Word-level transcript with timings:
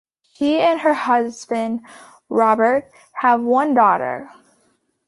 She 0.33 0.59
and 0.59 0.79
her 0.79 0.95
husband, 0.95 1.81
Robert, 2.27 2.89
have 3.17 3.41
one 3.41 3.75
daughter. 3.75 4.31